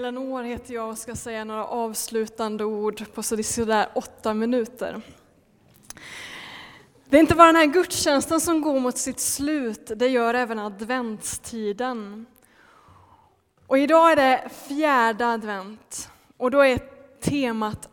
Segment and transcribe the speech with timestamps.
[0.00, 5.02] Elinor heter jag och ska säga några avslutande ord på sådär åtta minuter.
[7.08, 10.58] Det är inte bara den här gudstjänsten som går mot sitt slut, det gör även
[10.58, 12.26] adventstiden.
[13.66, 16.78] Och idag är det fjärde advent och då är
[17.20, 17.88] temat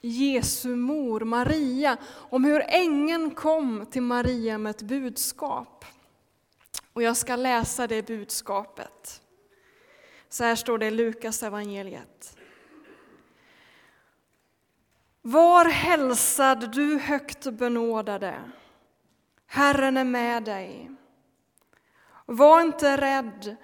[0.00, 5.84] Jesu mor Maria, om hur ängeln kom till Maria med ett budskap.
[6.92, 9.22] Och jag ska läsa det budskapet.
[10.28, 12.36] Så här står det i Lukas evangeliet.
[15.22, 18.34] Var hälsad du högt benådade.
[19.46, 20.90] Herren är med dig.
[22.26, 23.56] Var inte rädd.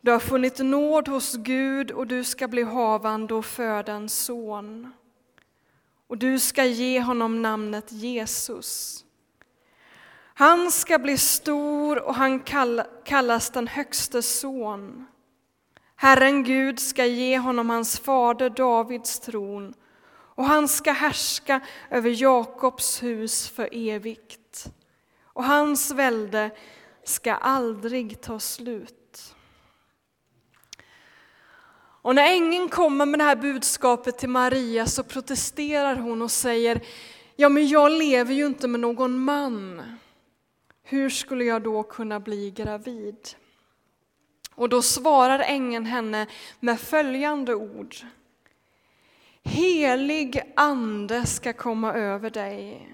[0.00, 4.92] Du har funnit nåd hos Gud och du ska bli havande och föda en son.
[6.06, 9.04] Och du ska ge honom namnet Jesus.
[10.34, 12.40] Han ska bli stor och han
[13.04, 15.06] kallas den högste son.
[16.00, 19.74] Herren Gud ska ge honom hans fader Davids tron
[20.10, 24.72] och han ska härska över Jakobs hus för evigt.
[25.22, 26.50] Och hans välde
[27.04, 29.34] ska aldrig ta slut.
[32.02, 36.80] Och när ängeln kommer med det här budskapet till Maria så protesterar hon och säger
[37.36, 39.82] Ja, men jag lever ju inte med någon man.
[40.82, 43.18] Hur skulle jag då kunna bli gravid?
[44.58, 46.26] Och då svarar ängeln henne
[46.60, 47.94] med följande ord.
[49.44, 52.88] Helig ande ska komma över dig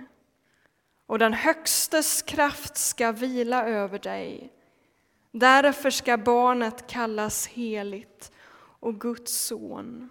[1.06, 4.52] och den Högstes kraft ska vila över dig.
[5.30, 8.32] Därför ska barnet kallas heligt
[8.80, 10.10] och Guds son.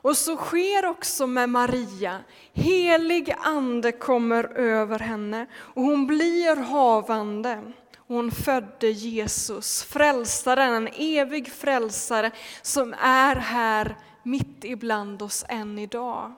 [0.00, 2.20] Och så sker också med Maria.
[2.52, 7.72] Helig ande kommer över henne och hon blir havande.
[8.08, 12.30] Hon födde Jesus, frälsaren, en evig frälsare
[12.62, 16.34] som är här mitt ibland oss än idag.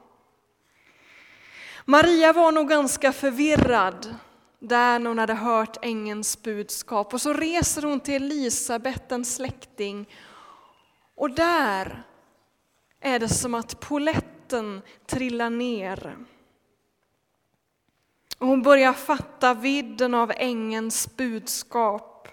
[1.84, 4.14] Maria var nog ganska förvirrad
[4.58, 10.08] där när hon hade hört ängelns budskap och så reser hon till Elisabet, en släkting,
[11.14, 12.02] och där
[13.00, 16.16] är det som att poletten trillar ner.
[18.40, 22.28] Och hon börjar fatta vidden av ängens budskap.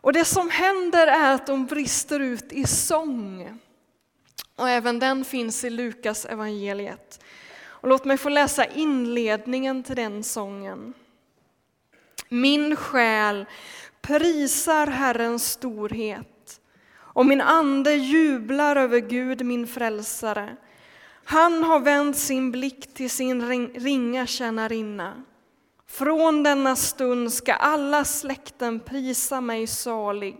[0.00, 3.58] Och det som händer är att de brister ut i sång.
[4.56, 7.24] Och även den finns i Lukas evangeliet.
[7.58, 10.94] Och låt mig få läsa inledningen till den sången.
[12.28, 13.46] Min själ
[14.00, 16.60] prisar Herrens storhet
[16.94, 20.56] och min ande jublar över Gud, min frälsare.
[21.28, 25.22] Han har vänt sin blick till sin ringa tjänarinna.
[25.86, 30.36] Från denna stund ska alla släkten prisa mig salig.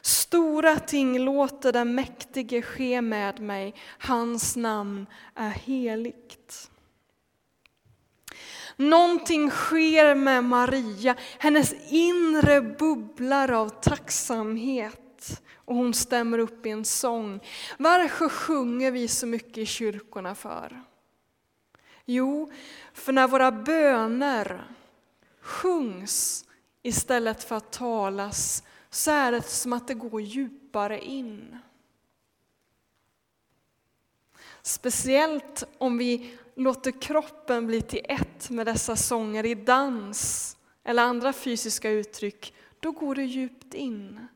[0.00, 6.70] Stora ting låter den mäktige ske med mig, hans namn är heligt.
[8.76, 15.05] Någonting sker med Maria, hennes inre bubblar av tacksamhet
[15.54, 17.40] och hon stämmer upp i en sång.
[17.78, 20.82] Varför sjunger vi så mycket i kyrkorna för?
[22.04, 22.52] Jo,
[22.92, 24.70] för när våra böner
[25.40, 26.44] sjungs
[26.82, 31.58] istället för att talas så är det som att det går djupare in.
[34.62, 41.32] Speciellt om vi låter kroppen bli till ett med dessa sånger i dans eller andra
[41.32, 44.28] fysiska uttryck, då går det djupt in.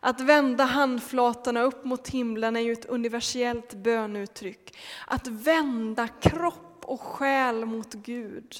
[0.00, 4.76] Att vända handflatorna upp mot himlen är ju ett universellt bönuttryck.
[5.06, 8.56] Att vända kropp och själ mot Gud.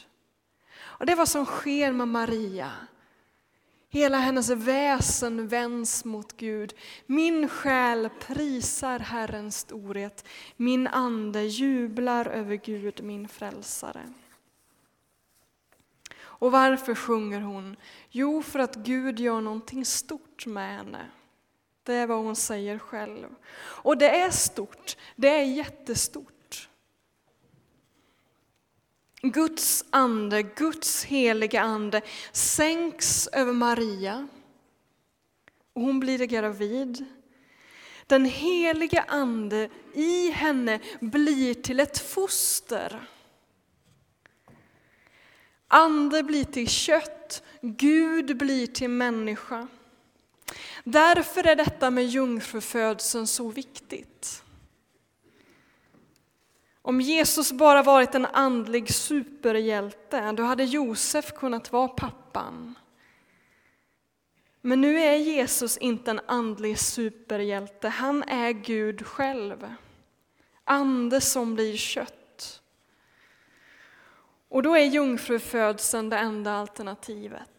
[0.81, 2.72] Och Det är vad som sker med Maria.
[3.91, 6.75] Hela hennes väsen vänds mot Gud.
[7.06, 10.25] Min själ prisar Herrens storhet.
[10.56, 14.12] Min ande jublar över Gud, min frälsare.
[16.21, 17.77] Och varför sjunger hon?
[18.10, 21.07] Jo, för att Gud gör någonting stort med henne.
[21.88, 23.26] Det är vad hon säger själv.
[23.58, 26.68] Och det är stort, det är jättestort.
[29.22, 32.02] Guds ande, Guds heliga ande
[32.32, 34.28] sänks över Maria
[35.72, 37.04] och hon blir gravid.
[38.06, 43.08] Den heliga ande i henne blir till ett foster.
[45.68, 49.68] Ande blir till kött, Gud blir till människa.
[50.84, 54.42] Därför är detta med jungfrufödseln så viktigt.
[56.83, 62.74] Om Jesus bara varit en andlig superhjälte, då hade Josef kunnat vara pappan.
[64.60, 69.74] Men nu är Jesus inte en andlig superhjälte, han är Gud själv.
[70.65, 72.62] Ande som blir kött.
[74.48, 77.58] Och då är jungfrufödseln det enda alternativet.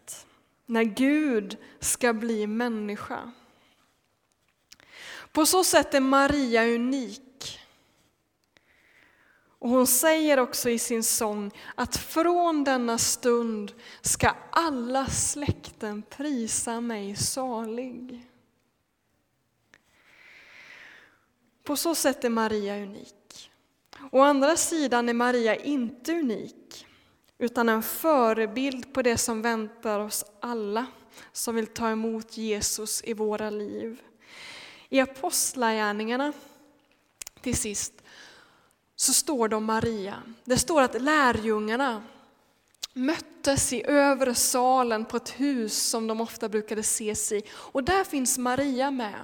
[0.70, 3.32] När Gud ska bli människa.
[5.32, 7.60] På så sätt är Maria unik.
[9.60, 16.82] Och hon säger också i sin sång att från denna stund ska alla släkten prisa
[16.82, 18.28] mig salig.
[21.64, 23.52] På så sätt är Maria unik.
[24.12, 26.88] Å andra sidan är Maria inte unik,
[27.40, 30.86] utan en förebild på det som väntar oss alla
[31.32, 34.02] som vill ta emot Jesus i våra liv.
[34.90, 36.34] I Apostlagärningarna,
[37.42, 37.94] till sist,
[38.96, 40.24] så står det om Maria.
[40.44, 42.04] Det står att lärjungarna
[42.94, 47.42] möttes i övre salen på ett hus som de ofta brukade ses i.
[47.52, 49.22] Och där finns Maria med,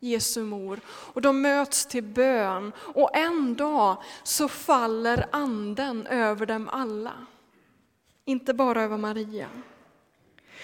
[0.00, 0.80] Jesu mor.
[0.86, 2.72] Och de möts till bön.
[2.78, 7.26] Och en dag så faller anden över dem alla.
[8.28, 9.48] Inte bara över Maria.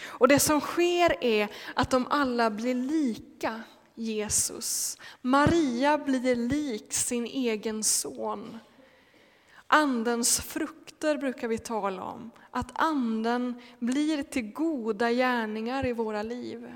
[0.02, 3.62] Och det som sker är att de alla blir lika
[3.94, 4.98] Jesus.
[5.22, 8.58] Maria blir lik sin egen son.
[9.66, 16.72] Andens frukter brukar vi tala om, att anden blir till goda gärningar i våra liv.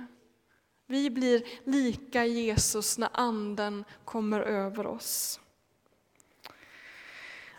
[0.87, 5.41] Vi blir lika Jesus när anden kommer över oss.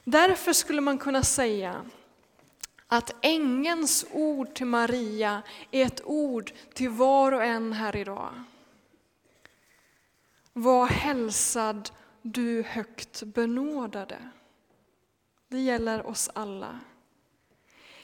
[0.04, 1.86] Därför skulle man kunna säga
[2.92, 5.42] att ängens ord till Maria
[5.72, 8.44] är ett ord till var och en här idag.
[10.54, 11.90] Var hälsad,
[12.22, 14.30] du högt benådade.
[15.48, 16.80] Det gäller oss alla.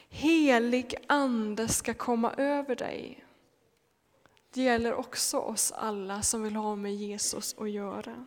[0.10, 3.26] Helig ande ska komma över dig.
[4.54, 8.26] Det gäller också oss alla som vill ha med Jesus att göra.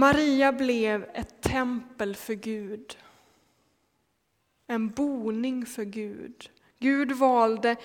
[0.00, 2.98] Maria blev ett tempel för Gud.
[4.66, 6.50] En boning för Gud.
[6.78, 7.76] Gud valde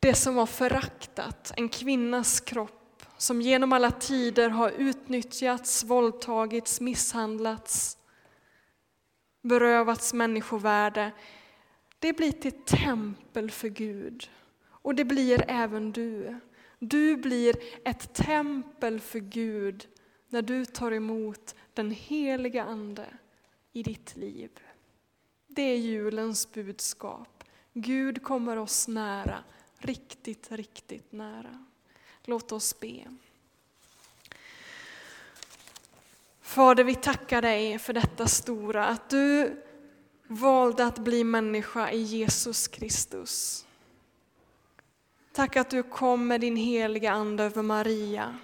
[0.00, 7.98] det som var föraktat, en kvinnas kropp som genom alla tider har utnyttjats, våldtagits, misshandlats,
[9.42, 11.12] berövats människovärde.
[11.98, 14.30] Det blir till tempel för Gud.
[14.64, 16.40] Och det blir även du.
[16.78, 19.86] Du blir ett tempel för Gud
[20.30, 23.06] när du tar emot den heliga Ande
[23.72, 24.50] i ditt liv.
[25.46, 27.44] Det är julens budskap.
[27.72, 29.44] Gud kommer oss nära
[29.80, 31.64] riktigt, riktigt nära.
[32.24, 33.04] Låt oss be.
[36.40, 39.62] Fader, vi tackar dig för detta stora, att du
[40.26, 43.66] valde att bli människa i Jesus Kristus.
[45.32, 48.38] Tack att du kom med din heliga Ande över Maria.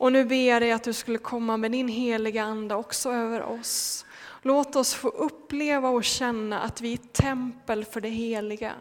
[0.00, 3.42] Och nu ber jag dig att du skulle komma med din heliga Ande också över
[3.42, 4.06] oss.
[4.42, 8.74] Låt oss få uppleva och känna att vi är tempel för det heliga,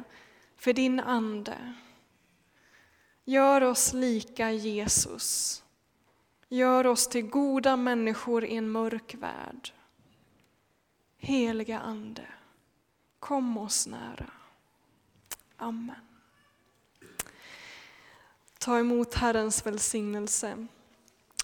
[0.58, 1.74] för din Ande.
[3.26, 5.64] Gör oss lika Jesus.
[6.50, 9.74] Gör oss till goda människor i en mörk värld.
[11.18, 12.26] Heliga Ande,
[13.20, 14.32] kom oss nära.
[15.58, 15.96] Amen.
[18.60, 20.68] Ta emot Herrens välsignelse.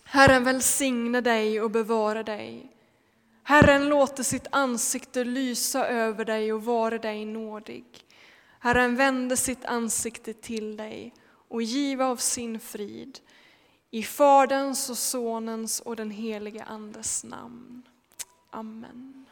[0.07, 2.71] Herren välsigne dig och bevara dig.
[3.43, 7.85] Herren låter sitt ansikte lysa över dig och vara dig nådig.
[8.59, 11.13] Herren vände sitt ansikte till dig
[11.47, 13.19] och giva av sin frid.
[13.91, 17.83] I Faderns och Sonens och den helige Andes namn.
[18.49, 19.25] Amen.